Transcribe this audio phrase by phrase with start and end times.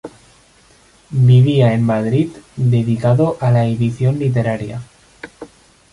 [1.11, 4.81] Vivía en Madrid dedicado a la edición literaria.